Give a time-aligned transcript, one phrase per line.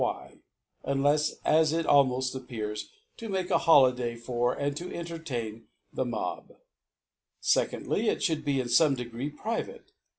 [0.01, 6.05] (193) why^ Unlets, as kaimofl; appears, to make a Holiday for, and to entertain the
[6.05, 6.47] Mob."•
[7.39, 9.91] Secondly^ It fhould be in fome degree private.